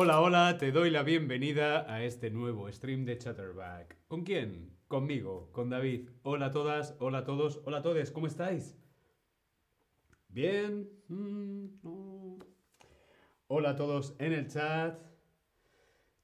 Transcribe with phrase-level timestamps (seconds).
[0.00, 3.96] Hola, hola, te doy la bienvenida a este nuevo stream de Chatterback.
[4.06, 4.70] ¿Con quién?
[4.86, 6.10] Conmigo, con David.
[6.22, 8.78] Hola a todas, hola a todos, hola a todos, ¿cómo estáis?
[10.28, 10.88] ¿Bien?
[11.08, 12.38] Mm.
[13.48, 15.02] Hola a todos en el chat.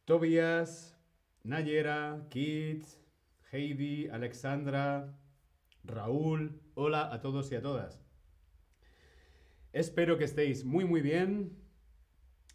[0.04, 0.96] Tobias,
[1.42, 2.84] Nayera, Kit,
[3.50, 5.18] Heidi, Alexandra,
[5.82, 6.60] Raúl.
[6.74, 8.00] Hola a todos y a todas.
[9.72, 11.63] Espero que estéis muy muy bien.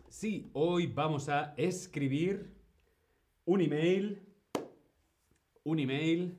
[0.09, 2.52] Sí, hoy vamos a escribir
[3.45, 4.19] un email,
[5.63, 6.35] un email,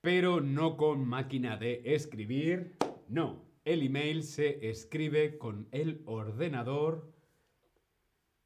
[0.00, 2.76] pero no con máquina de escribir,
[3.08, 7.12] no, el email se escribe con el ordenador,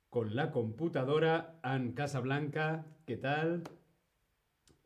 [0.08, 3.62] con la computadora en Casablanca, ¿qué tal?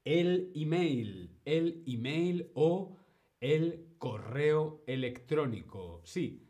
[0.04, 2.96] El email, el email o
[3.40, 6.00] el correo electrónico.
[6.02, 6.44] Sí,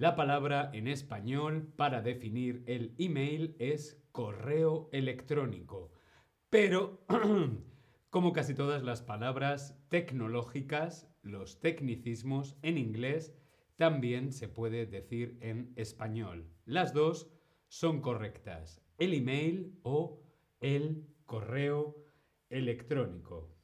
[0.00, 5.92] la palabra en español para definir el email es correo electrónico.
[6.48, 7.04] Pero,
[8.08, 13.34] como casi todas las palabras tecnológicas, los tecnicismos en inglés
[13.76, 16.48] también se puede decir en español.
[16.64, 17.30] Las dos
[17.68, 18.80] son correctas.
[18.96, 20.22] El email o
[20.62, 22.02] el correo
[22.48, 23.54] electrónico.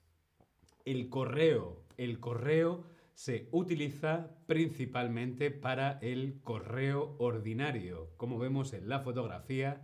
[0.84, 2.84] El correo, el correo
[3.16, 9.80] se utiliza principalmente para el correo ordinario, como vemos en la fotografía,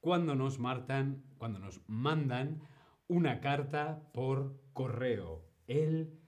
[0.00, 0.58] cuando nos,
[1.38, 2.60] cuando nos mandan
[3.06, 5.48] una carta por correo.
[5.68, 6.18] El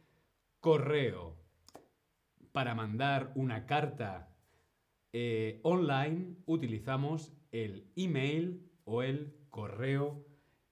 [0.60, 1.36] correo.
[2.52, 4.32] Para mandar una carta
[5.12, 10.24] eh, online utilizamos el email o el correo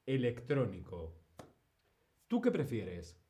[0.07, 1.19] electrónico.
[2.29, 3.21] ¿Tú qué prefieres?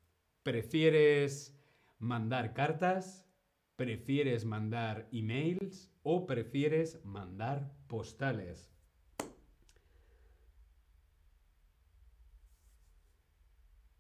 [0.43, 1.62] ¿Prefieres
[2.03, 3.29] mandar cartas?
[3.77, 8.75] ¿Prefieres mandar emails o prefieres mandar postales?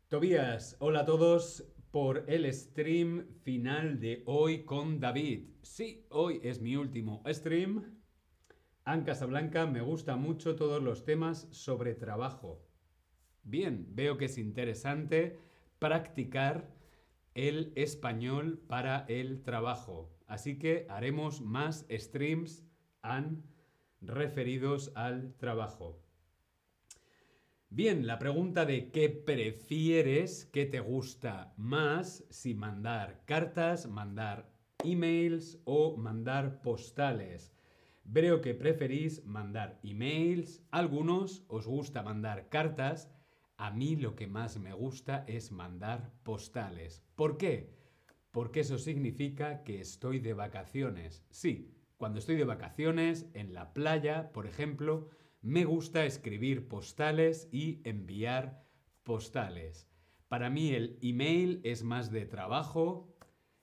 [0.08, 5.50] Tobías, hola a todos por el stream final de hoy con David.
[5.62, 8.00] Sí, hoy es mi último stream.
[8.84, 12.66] En Casablanca me gusta mucho todos los temas sobre trabajo.
[13.44, 15.38] Bien, veo que es interesante
[15.78, 16.81] practicar
[17.34, 20.10] el español para el trabajo.
[20.26, 22.64] Así que haremos más streams
[23.02, 23.44] han
[24.00, 26.02] referidos al trabajo.
[27.74, 34.52] Bien, la pregunta de qué prefieres, qué te gusta más, si mandar cartas, mandar
[34.84, 37.54] emails o mandar postales.
[38.04, 43.10] Veo que preferís mandar emails, algunos os gusta mandar cartas,
[43.62, 47.04] a mí lo que más me gusta es mandar postales.
[47.14, 47.72] ¿Por qué?
[48.32, 51.24] Porque eso significa que estoy de vacaciones.
[51.30, 55.10] Sí, cuando estoy de vacaciones, en la playa, por ejemplo,
[55.42, 58.66] me gusta escribir postales y enviar
[59.04, 59.88] postales.
[60.26, 63.14] Para mí el email es más de trabajo,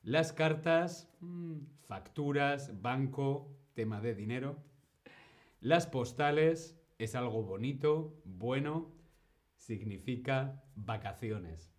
[0.01, 4.63] las cartas, mm, facturas, banco, tema de dinero.
[5.59, 8.97] Las postales es algo bonito, bueno,
[9.69, 11.71] significa vacaciones.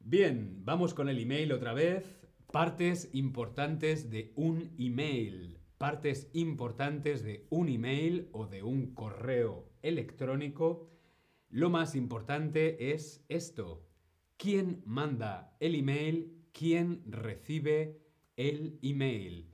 [0.00, 2.26] Bien, vamos con el email otra vez.
[2.50, 5.58] Partes importantes de un email.
[5.76, 10.90] Partes importantes de un email o de un correo electrónico.
[11.50, 13.86] Lo más importante es esto.
[14.38, 16.46] ¿Quién manda el email?
[16.52, 18.00] ¿Quién recibe
[18.36, 19.52] el email?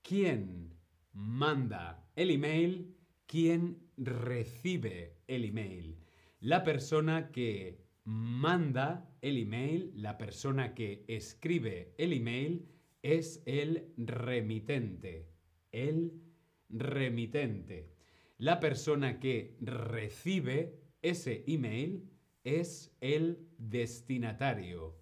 [0.00, 0.78] ¿Quién
[1.12, 2.96] manda el email?
[3.26, 6.05] ¿Quién recibe el email.
[6.40, 12.68] La persona que manda el email, la persona que escribe el email,
[13.02, 15.28] es el remitente.
[15.72, 16.12] El
[16.68, 17.92] remitente.
[18.38, 22.10] La persona que recibe ese email
[22.44, 24.96] es el destinatario.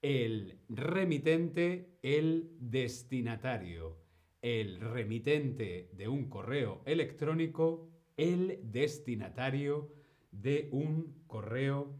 [0.00, 3.98] El remitente, el destinatario.
[4.42, 9.92] El remitente de un correo electrónico el destinatario
[10.32, 11.94] de un correo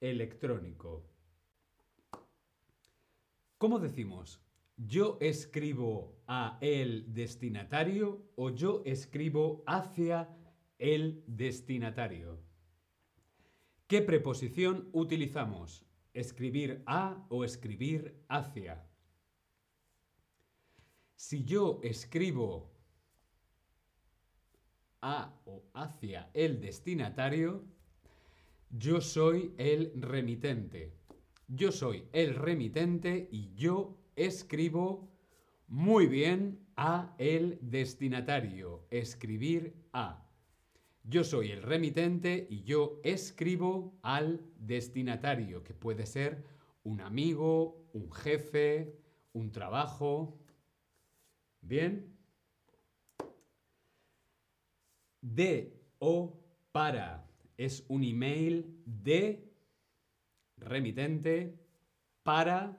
[0.00, 1.04] electrónico.
[3.58, 4.40] ¿Cómo decimos?
[4.76, 10.28] ¿Yo escribo a el destinatario o yo escribo hacia
[10.78, 12.40] el destinatario?
[13.86, 15.84] ¿Qué preposición utilizamos?
[16.14, 18.84] ¿Escribir a o escribir hacia?
[21.14, 22.71] Si yo escribo
[25.02, 27.64] a o hacia el destinatario,
[28.70, 30.94] yo soy el remitente.
[31.48, 35.10] Yo soy el remitente y yo escribo
[35.68, 38.86] Muy bien, a el destinatario.
[38.90, 40.26] Escribir a.
[41.04, 46.44] Yo soy el remitente y yo escribo al destinatario, que puede ser
[46.84, 48.96] un amigo, un jefe,
[49.32, 50.38] un trabajo.
[51.60, 52.21] Bien.
[55.22, 56.38] De o
[56.72, 57.26] para
[57.56, 59.48] es un email de
[60.58, 61.58] remitente
[62.22, 62.78] para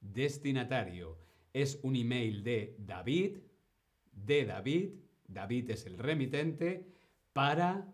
[0.00, 1.18] destinatario.
[1.52, 3.38] Es un email de David,
[4.12, 4.90] de David,
[5.26, 6.86] David es el remitente,
[7.32, 7.92] para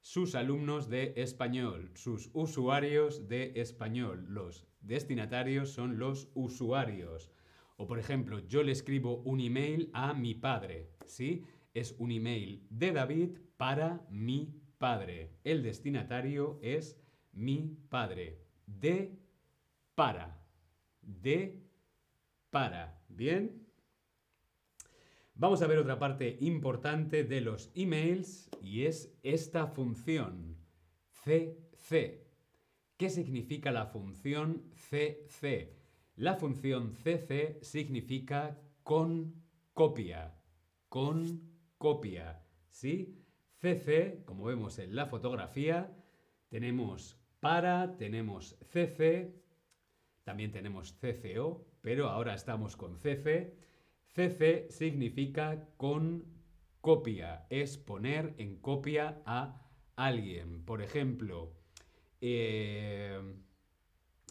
[0.00, 4.26] sus alumnos de español, sus usuarios de español.
[4.28, 7.30] Los destinatarios son los usuarios.
[7.76, 11.44] O por ejemplo, yo le escribo un email a mi padre, ¿sí?
[11.74, 15.36] Es un email de David para mi padre.
[15.44, 17.00] El destinatario es
[17.32, 18.40] mi padre.
[18.66, 19.18] De
[19.94, 20.42] para.
[21.00, 21.62] De
[22.50, 23.02] para.
[23.08, 23.66] ¿Bien?
[25.34, 30.56] Vamos a ver otra parte importante de los emails y es esta función.
[31.24, 32.26] CC.
[32.96, 35.76] ¿Qué significa la función CC?
[36.16, 39.34] La función CC significa con
[39.72, 40.34] copia.
[40.88, 41.49] Con
[41.80, 42.42] copia.
[42.68, 43.16] ¿Sí?
[43.58, 45.90] CC, como vemos en la fotografía,
[46.50, 49.34] tenemos para, tenemos CC,
[50.22, 53.56] también tenemos CCO, pero ahora estamos con CC.
[54.14, 56.26] CC significa con
[56.82, 59.66] copia, es poner en copia a
[59.96, 60.62] alguien.
[60.66, 61.54] Por ejemplo,
[62.20, 63.18] eh,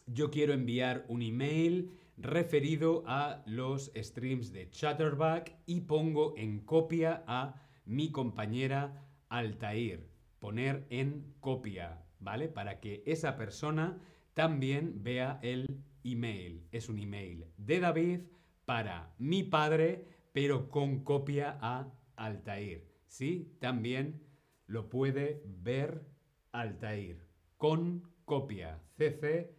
[0.06, 7.24] yo quiero enviar un email referido a los streams de Chatterback y pongo en copia
[7.28, 7.56] a
[7.86, 10.10] mi compañera Altair.
[10.40, 12.48] Poner en copia, ¿vale?
[12.48, 14.00] Para que esa persona
[14.34, 15.66] también vea el
[16.04, 16.68] email.
[16.72, 18.22] Es un email de David
[18.66, 22.88] para mi padre, pero con copia a Altair.
[23.08, 23.58] ¿Sí?
[23.60, 24.22] También
[24.68, 26.06] lo puede ver
[26.52, 27.28] Altair.
[27.58, 28.80] Con copia.
[28.98, 29.56] CC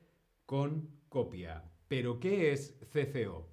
[0.46, 1.64] con copia.
[1.90, 3.48] ¿Pero qué es CCO?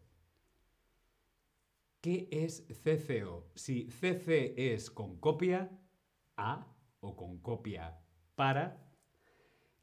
[2.01, 3.50] ¿Qué es CCO?
[3.56, 5.72] Si CC es con copia
[6.36, 8.00] a o con copia
[8.36, 8.78] para,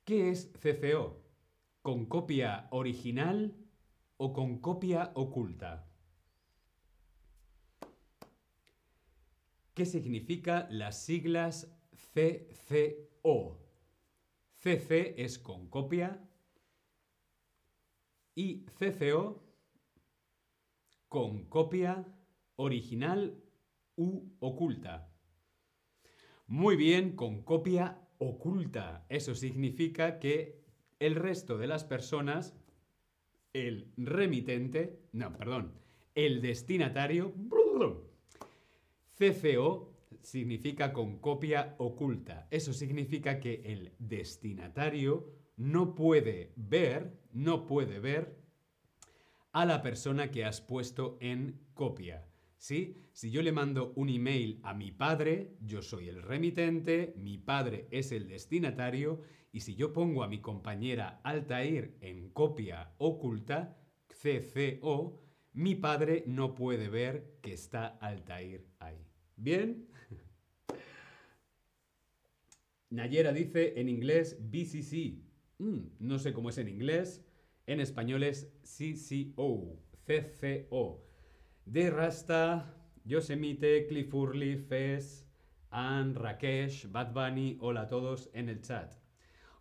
[0.05, 1.21] ¿qué es CCO?
[1.83, 3.57] ¿Con copia original
[4.19, 5.89] o con copia oculta?
[9.75, 11.77] ¿Qué significa las siglas
[12.15, 13.59] CCO?
[14.63, 16.25] CC es con copia
[18.35, 19.43] y CCO
[21.09, 22.05] con copia
[22.57, 23.41] original
[23.97, 25.11] u oculta.
[26.47, 29.07] Muy bien, con copia oculta.
[29.09, 30.65] Eso significa que
[30.99, 32.55] el resto de las personas
[33.55, 35.73] el remitente, no, perdón,
[36.15, 37.33] el destinatario,
[39.17, 42.49] CCO significa con copia oculta.
[42.51, 48.37] Eso significa que el destinatario no puede ver, no puede ver
[49.53, 52.27] a la persona que has puesto en copia.
[52.57, 52.97] ¿Sí?
[53.13, 57.87] Si yo le mando un email a mi padre, yo soy el remitente, mi padre
[57.91, 59.21] es el destinatario,
[59.53, 63.77] y si yo pongo a mi compañera Altair en copia oculta,
[64.09, 65.21] CCO,
[65.53, 69.07] mi padre no puede ver que está Altair ahí.
[69.37, 69.87] ¿Bien?
[72.91, 75.34] Nayera dice en inglés BCC.
[75.65, 77.25] Mm, no sé cómo es en inglés.
[77.67, 79.79] En español es CCO.
[80.05, 81.03] CCO
[81.65, 85.27] de Rasta, Yosemite, Cliff Urley, Fez,
[85.71, 88.93] Ann, Rakesh, Bad Bunny, hola a todos en el chat.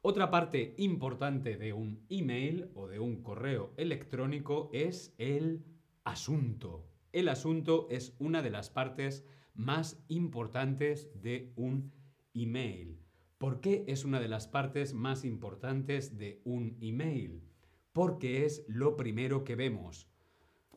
[0.02, 5.64] Otra parte importante de un email o de un correo electrónico es el
[6.04, 6.86] asunto.
[7.14, 11.94] El asunto es una de las partes más importantes de un
[12.34, 13.03] email.
[13.44, 17.44] ¿Por qué es una de las partes más importantes de un email?
[17.92, 20.08] Porque es lo primero que vemos.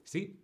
[0.03, 0.43] Sí,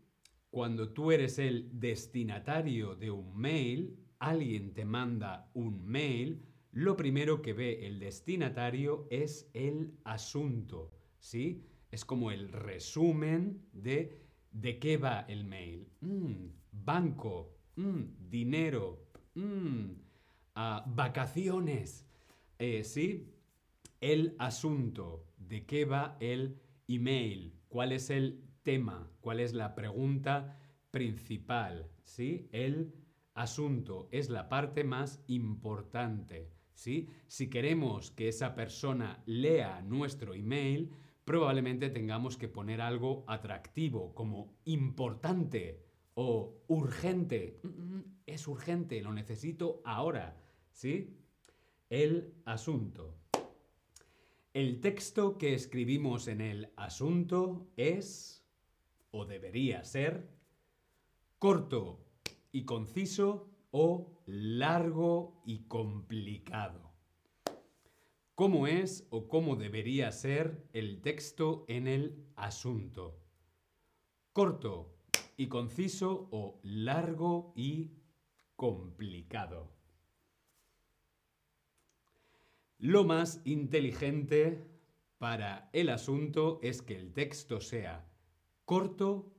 [0.49, 7.43] cuando tú eres el destinatario de un mail, alguien te manda un mail, lo primero
[7.43, 11.67] que ve el destinatario es el asunto, ¿sí?
[11.91, 15.88] Es como el resumen de de qué va el mail.
[16.00, 19.91] Mm, banco, mm, dinero, mm,
[20.55, 22.07] ah, vacaciones,
[22.59, 23.28] eh, ¿sí?
[24.00, 30.59] El asunto, de qué va el email, cuál es el tema, cuál es la pregunta
[30.90, 32.49] principal, ¿sí?
[32.52, 32.94] El
[33.35, 37.09] asunto es la parte más importante, ¿sí?
[37.26, 40.90] Si queremos que esa persona lea nuestro email,
[41.25, 45.82] probablemente tengamos que poner algo atractivo, como importante
[46.14, 47.61] o urgente.
[47.62, 50.37] Mm, mm, es urgente, lo necesito ahora,
[50.73, 51.16] ¿sí?
[51.93, 53.19] El asunto.
[54.55, 58.47] El texto que escribimos en el asunto es,
[59.11, 60.31] o debería ser,
[61.39, 62.03] corto
[62.51, 66.95] y conciso o largo y complicado.
[68.35, 73.21] ¿Cómo es o cómo debería ser el texto en el asunto?
[74.33, 74.97] Corto
[75.37, 77.91] y conciso o largo y
[78.57, 79.82] complicado.
[82.83, 84.67] Lo más inteligente
[85.19, 88.11] para el asunto es que el texto sea
[88.65, 89.33] corto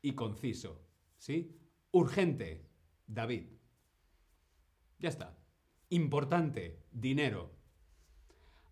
[0.00, 0.80] y conciso.
[1.18, 1.58] ¿Sí?
[1.90, 2.70] Urgente,
[3.08, 3.48] David.
[5.00, 5.36] Ya está.
[5.88, 7.50] Importante, dinero.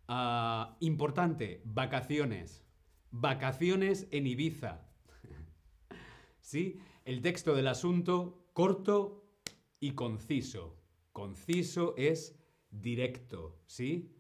[0.07, 2.65] Ah, importante, vacaciones.
[3.11, 4.87] Vacaciones en Ibiza.
[6.41, 6.79] ¿Sí?
[7.05, 9.25] El texto del asunto corto
[9.81, 10.81] y conciso.
[11.11, 12.39] Conciso es
[12.73, 14.17] directo, ¿sí?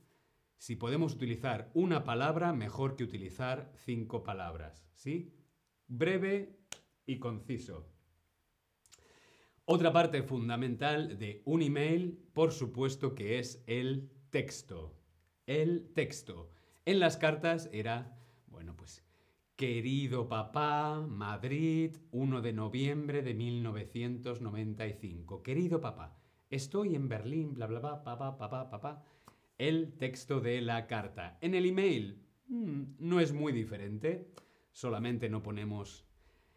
[0.58, 5.34] Si podemos utilizar una palabra, mejor que utilizar cinco palabras, ¿sí?
[5.88, 6.60] Breve
[7.04, 7.88] y conciso.
[9.64, 14.96] Otra parte fundamental de un email, por supuesto, que es el texto.
[15.46, 16.50] El texto.
[16.84, 18.16] En las cartas era,
[18.46, 19.04] bueno, pues,
[19.56, 25.42] querido papá, Madrid, 1 de noviembre de 1995.
[25.42, 26.21] Querido papá,
[26.52, 29.02] Estoy en Berlín, bla, bla, bla, papá, papá, papá.
[29.56, 31.38] El texto de la carta.
[31.40, 34.34] En el email mm, no es muy diferente.
[34.70, 36.04] Solamente no ponemos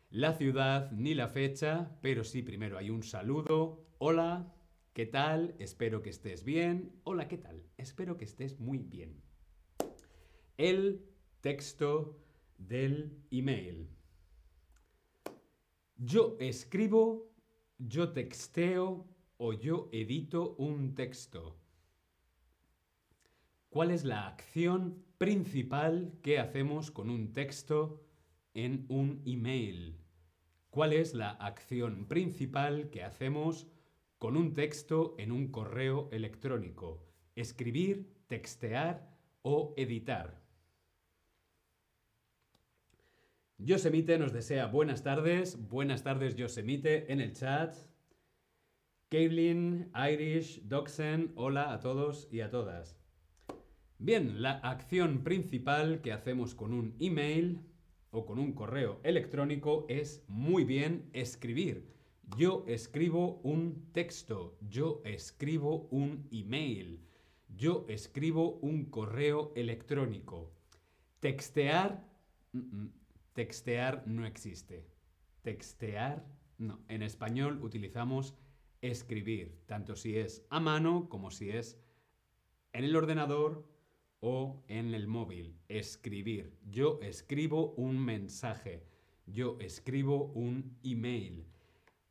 [0.10, 3.86] la ciudad ni la fecha, pero sí primero hay un saludo.
[3.98, 4.54] Hola,
[4.92, 5.56] ¿qué tal?
[5.60, 7.00] Espero que estés bien.
[7.06, 7.64] Hola, ¿qué tal?
[7.78, 9.24] Espero que estés muy bien.
[10.58, 11.06] El
[11.40, 12.20] texto
[12.58, 13.90] del email.
[15.96, 17.32] Yo escribo,
[17.78, 21.58] yo texteo, o yo edito un texto.
[23.70, 28.02] ¿Cuál es la acción principal que hacemos con un texto
[28.54, 29.98] en un email?
[30.70, 33.68] ¿Cuál es la acción principal que hacemos
[34.18, 37.06] con un texto en un correo electrónico?
[37.36, 39.10] Escribir, textear
[39.42, 40.42] o editar.
[43.58, 45.58] Yosemite nos desea buenas tardes.
[45.70, 47.76] Buenas tardes, Yosemite, en el chat.
[49.10, 52.98] Caitlin, Irish, Doxen, hola a todos y a todas.
[54.00, 57.62] Bien, la acción principal que hacemos con un email
[58.10, 61.94] o con un correo electrónico es muy bien escribir.
[62.36, 67.00] Yo escribo un texto, yo escribo un email,
[67.56, 70.52] yo escribo un correo electrónico.
[71.20, 72.04] Textear,
[73.34, 74.88] textear no existe.
[75.44, 76.26] Textear,
[76.58, 76.80] no.
[76.88, 78.34] En español utilizamos
[78.82, 81.80] escribir, tanto si es a mano como si es
[82.74, 83.68] en el ordenador
[84.20, 85.58] o en el móvil.
[85.68, 86.58] Escribir.
[86.70, 88.84] Yo escribo un mensaje.
[89.26, 91.46] Yo escribo un email.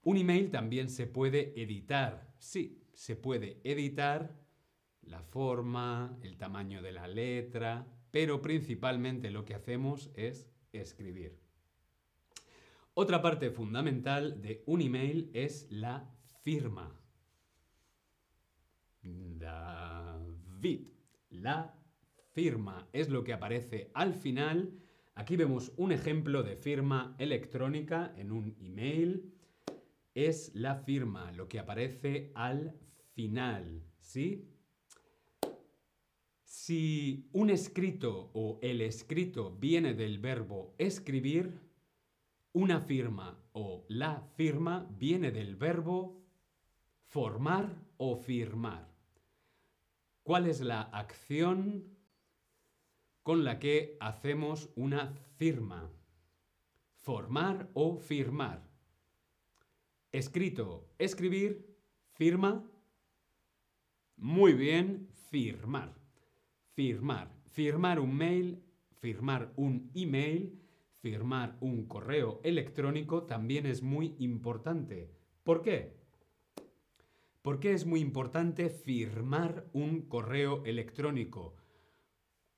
[0.02, 2.33] Un email también se puede editar.
[2.38, 4.37] Sí, se puede editar
[5.02, 11.38] la forma, el tamaño de la letra, pero principalmente lo que hacemos es escribir.
[12.94, 16.13] Otra parte fundamental de un email es la
[16.45, 16.95] firma.
[19.03, 20.89] David.
[21.31, 21.75] La
[22.33, 24.79] firma es lo que aparece al final.
[25.15, 29.33] Aquí vemos un ejemplo de firma electrónica en un email.
[30.15, 32.79] Es la firma, lo que aparece al
[33.15, 33.83] final.
[33.99, 34.51] ¿Sí?
[36.45, 41.59] Si un escrito o el escrito viene del verbo escribir,
[42.53, 46.24] una firma o la firma viene del verbo
[47.14, 48.88] formar o firmar.
[50.25, 51.85] ¿Cuál es la acción
[53.23, 55.92] con la que hacemos una firma?
[56.97, 58.68] Formar o firmar.
[60.11, 61.78] Escrito, escribir,
[62.14, 62.68] firma.
[64.16, 65.94] Muy bien, firmar.
[66.73, 67.30] Firmar.
[67.44, 70.61] Firmar un mail, firmar un email,
[71.00, 75.12] firmar un correo electrónico también es muy importante.
[75.44, 76.03] ¿Por qué?
[77.45, 81.55] ¿Por qué es muy importante firmar un correo electrónico?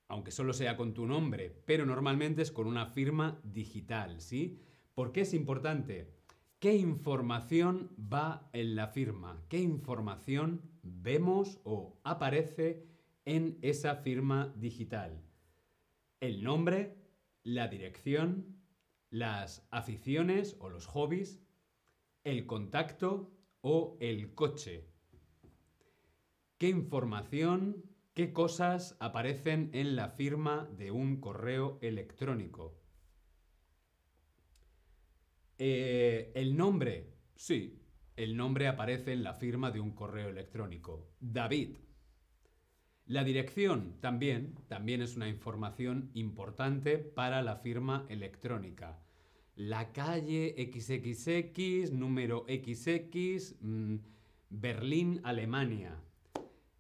[0.06, 4.60] Aunque solo sea con tu nombre, pero normalmente es con una firma digital, ¿sí?
[4.94, 6.14] ¿Por qué es importante?
[6.60, 9.42] ¿Qué información va en la firma?
[9.48, 12.86] ¿Qué información vemos o aparece
[13.24, 15.20] en esa firma digital?
[16.20, 16.94] El nombre,
[17.42, 18.56] la dirección,
[19.10, 21.42] las aficiones o los hobbies,
[22.22, 23.35] el contacto
[23.68, 24.86] o el coche.
[26.56, 32.80] ¿Qué información, qué cosas aparecen en la firma de un correo electrónico?
[35.58, 37.82] Eh, el nombre, sí,
[38.14, 41.10] el nombre aparece en la firma de un correo electrónico.
[41.18, 41.78] David.
[43.06, 49.02] La dirección también, también es una información importante para la firma electrónica.
[49.56, 53.96] La calle XXX, número XX, mm,
[54.50, 55.98] Berlín, Alemania.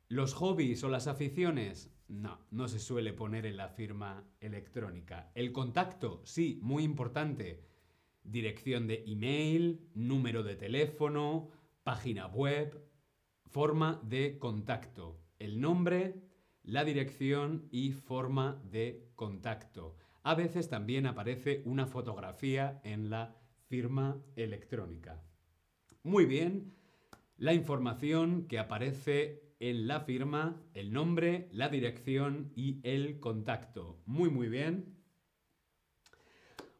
[0.08, 5.32] Los hobbies o las aficiones, no, no se suele poner en la firma electrónica.
[5.34, 7.64] El contacto, sí, muy importante.
[8.22, 11.48] Dirección de email, número de teléfono,
[11.82, 12.78] página web,
[13.46, 15.18] forma de contacto.
[15.38, 16.20] El nombre,
[16.62, 19.96] la dirección y forma de contacto.
[20.26, 23.36] A veces también aparece una fotografía en la
[23.68, 25.22] firma electrónica.
[26.02, 26.74] Muy bien,
[27.36, 34.02] la información que aparece en la firma, el nombre, la dirección y el contacto.
[34.04, 34.96] Muy, muy bien.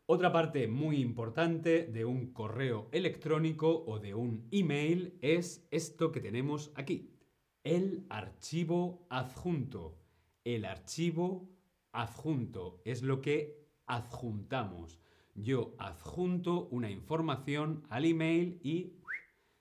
[0.07, 6.21] Otra parte muy importante de un correo electrónico o de un email es esto que
[6.21, 7.15] tenemos aquí,
[7.63, 10.01] el archivo adjunto.
[10.43, 11.56] El archivo
[11.97, 15.01] adjunto es lo que adjuntamos.
[15.35, 18.93] Yo adjunto una información al email y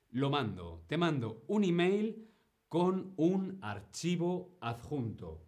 [0.10, 0.84] lo mando.
[0.88, 2.28] Te mando un email
[2.68, 5.46] con un archivo adjunto.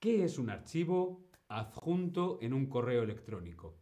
[0.00, 3.78] ¿Qué es un archivo adjunto en un correo electrónico?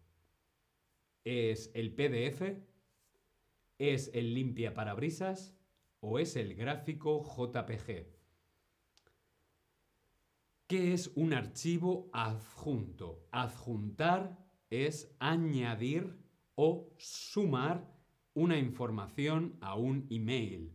[1.25, 2.43] ¿Es el PDF?
[3.79, 5.57] ¿Es el limpia parabrisas?
[6.01, 8.14] ¿O es el gráfico JPG?
[10.67, 13.29] ¿Qué es un archivo adjunto?
[13.33, 14.39] Adjuntar
[14.71, 16.19] es añadir
[16.55, 17.87] o sumar
[18.33, 20.73] una información a un email.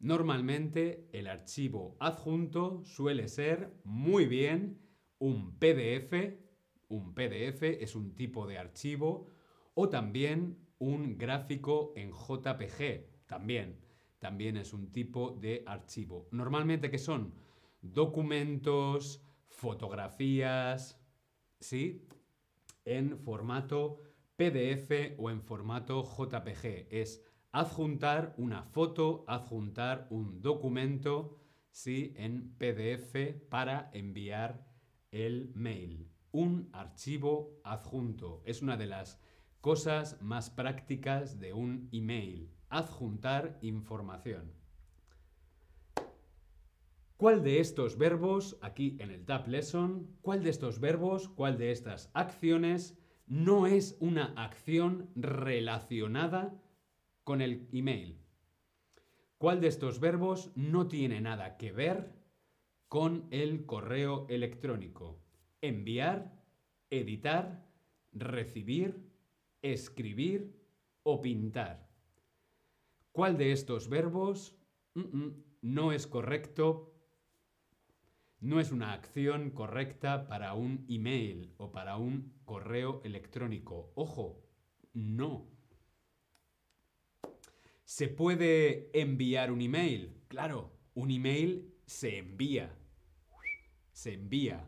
[0.00, 4.80] Normalmente el archivo adjunto suele ser muy bien
[5.20, 6.36] un PDF,
[6.88, 9.28] un PDF es un tipo de archivo,
[9.74, 13.78] o también un gráfico en JPG, también,
[14.18, 16.26] también es un tipo de archivo.
[16.32, 17.34] Normalmente que son
[17.80, 21.00] documentos, fotografías,
[21.60, 22.06] ¿sí?
[22.84, 23.98] En formato
[24.36, 26.88] PDF o en formato JPG.
[26.90, 32.14] Es adjuntar una foto, adjuntar un documento, ¿sí?
[32.16, 34.66] En PDF para enviar
[35.10, 36.10] el mail.
[36.30, 38.42] Un archivo adjunto.
[38.44, 39.20] Es una de las
[39.60, 42.54] cosas más prácticas de un email.
[42.68, 44.57] Adjuntar información.
[47.18, 51.72] ¿Cuál de estos verbos, aquí en el Tab Lesson, cuál de estos verbos, cuál de
[51.72, 56.62] estas acciones no es una acción relacionada
[57.24, 58.20] con el email.
[59.36, 62.14] ¿Cuál de estos verbos no tiene nada que ver
[62.86, 65.20] con el correo electrónico?
[65.60, 66.40] Enviar,
[66.88, 67.66] editar,
[68.12, 69.10] recibir,
[69.60, 70.56] escribir
[71.02, 71.90] o pintar.
[73.10, 74.56] ¿Cuál de estos verbos
[75.60, 76.94] no es correcto?
[78.40, 83.90] No es una acción correcta para un email o para un correo electrónico.
[83.96, 84.44] Ojo,
[84.92, 85.48] no.
[87.84, 90.22] ¿Se puede enviar un email?
[90.28, 92.78] Claro, un email se envía.
[93.90, 94.64] Se envía.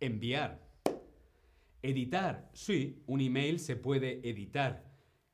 [0.00, 0.66] Enviar.
[1.80, 2.50] Editar.
[2.54, 4.89] Sí, un email se puede editar.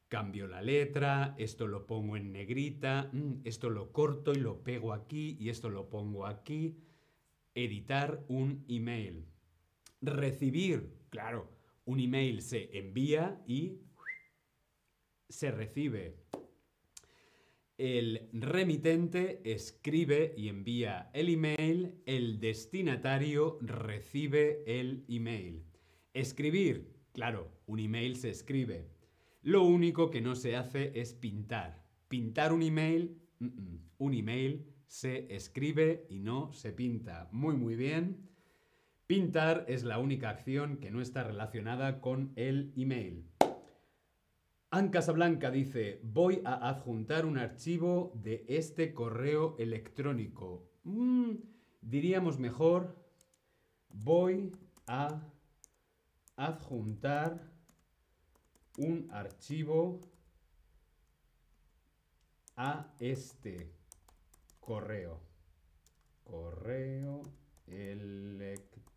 [0.08, 4.92] Cambio la letra, esto lo pongo en negrita, mm, esto lo corto y lo pego
[4.92, 6.78] aquí y esto lo pongo aquí.
[7.54, 9.26] Editar un email.
[10.00, 10.94] Recibir.
[11.10, 11.50] Claro,
[11.86, 13.80] un email se envía y
[15.28, 16.16] se recibe.
[17.78, 25.64] El remitente escribe y envía el email, el destinatario recibe el email.
[26.14, 28.95] Escribir, claro, un email se escribe.
[29.46, 31.80] Lo único que no se hace es pintar.
[32.08, 37.28] Pintar un email, un email se escribe y no se pinta.
[37.30, 38.28] Muy, muy bien.
[39.06, 43.30] Pintar es la única acción que no está relacionada con el email.
[44.72, 50.68] Anne Casablanca dice, voy a adjuntar un archivo de este correo electrónico.
[50.82, 51.34] Mm,
[51.82, 52.96] diríamos mejor,
[53.90, 54.50] voy
[54.88, 55.22] a
[56.34, 57.55] adjuntar
[58.76, 60.00] un archivo
[62.56, 63.72] a este
[64.60, 65.20] correo.
[66.24, 67.22] Correo
[67.66, 68.96] electrónico.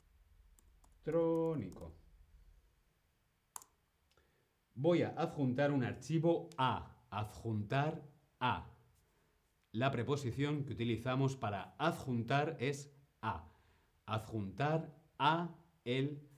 [4.74, 6.96] Voy a adjuntar un archivo a.
[7.12, 8.02] Adjuntar
[8.40, 8.72] a.
[9.72, 13.52] La preposición que utilizamos para adjuntar es a.
[14.06, 16.29] Adjuntar a el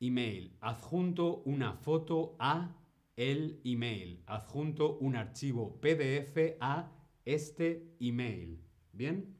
[0.00, 0.56] email.
[0.60, 2.76] Adjunto una foto a
[3.16, 4.22] el email.
[4.26, 6.92] Adjunto un archivo PDF a
[7.24, 8.62] este email.
[8.92, 9.36] ¿Bien?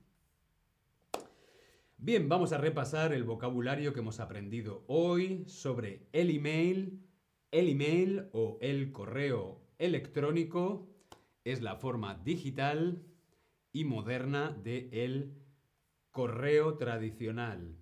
[1.96, 7.02] Bien, vamos a repasar el vocabulario que hemos aprendido hoy sobre el email.
[7.50, 10.88] El email o el correo electrónico
[11.44, 13.02] es la forma digital
[13.72, 15.34] y moderna de el
[16.10, 17.76] correo tradicional.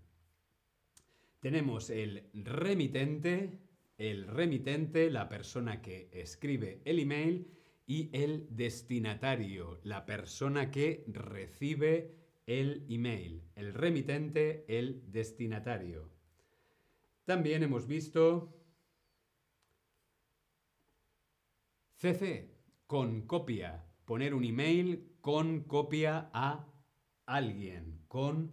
[1.47, 3.61] Tenemos el remitente,
[3.99, 7.47] el remitente, la persona que escribe el email,
[7.87, 16.11] y el destinatario, la persona que recibe el email, el remitente, el destinatario.
[17.25, 18.53] También hemos visto
[21.95, 22.57] CC,
[22.89, 26.67] con copia, poner un email con copia a
[27.25, 28.53] alguien, con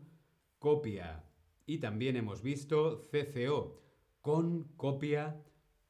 [0.59, 1.23] copia.
[1.65, 3.81] Y también hemos visto CCO,
[4.21, 5.41] con copia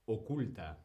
[0.06, 0.84] oculta.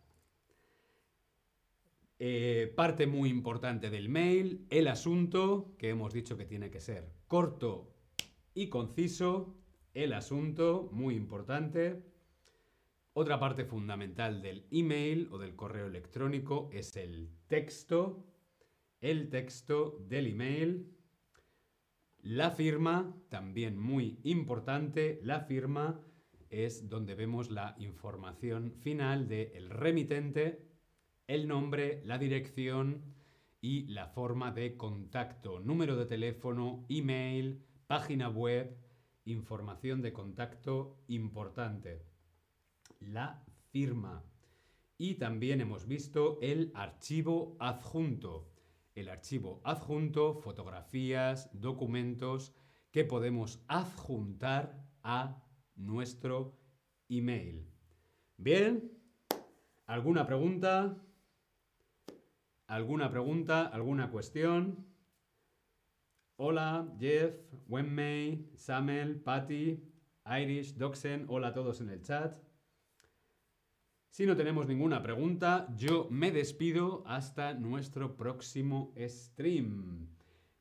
[2.21, 7.13] Eh, parte muy importante del mail, el asunto, que hemos dicho que tiene que ser
[7.29, 7.95] corto
[8.55, 9.55] y conciso.
[9.95, 12.03] El asunto, muy importante.
[13.13, 18.25] Otra parte fundamental del email o del correo electrónico es el texto.
[19.01, 20.98] El texto del email.
[22.31, 25.19] La firma, también muy importante.
[25.23, 25.99] La firma
[26.51, 30.69] es donde vemos la información final del remitente
[31.27, 33.15] el nombre, la dirección
[33.63, 38.77] y la forma de contacto, número de teléfono, email, página web,
[39.25, 42.05] información de contacto importante.
[43.01, 44.23] La firma.
[44.99, 48.51] Y también hemos visto el archivo adjunto.
[48.99, 52.53] El archivo adjunto, fotografías, documentos
[52.91, 55.41] que podemos adjuntar a
[55.77, 56.59] nuestro
[57.09, 57.65] email.
[58.37, 58.91] Bien,
[59.87, 60.97] ¿alguna pregunta?
[62.67, 63.67] ¿Alguna pregunta?
[63.67, 64.85] ¿Alguna cuestión?
[66.35, 67.37] Hola, Jeff,
[67.69, 69.81] Wenmei, Samuel, Patty,
[70.41, 72.37] Irish, Doxen, hola a todos en el chat.
[74.19, 80.09] Si no tenemos ninguna pregunta, yo me despido hasta nuestro próximo stream.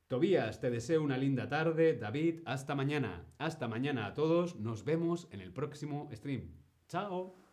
[0.08, 1.96] Tobías, te deseo una linda tarde.
[1.96, 3.26] David, hasta mañana.
[3.40, 4.58] Hasta mañana a todos.
[4.58, 6.52] Nos vemos en el próximo stream.
[6.88, 7.47] Chao.